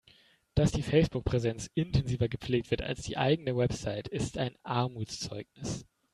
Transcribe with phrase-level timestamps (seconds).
[0.55, 5.85] Dass die Facebook-Präsenz intensiver gepflegt wird als die eigene Website, ist ein Armutszeugnis.